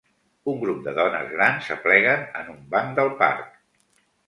[0.53, 3.65] Un grup de dones grans s'apleguen en un banc del parc.